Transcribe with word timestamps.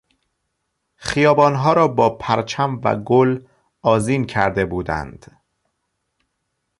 خیابانها 0.95 1.73
را 1.73 1.87
با 1.87 2.17
پرچم 2.17 2.81
و 2.83 2.95
گل 2.95 3.43
آذین 3.81 4.25
کرده 4.25 4.65
بودند. 4.65 5.39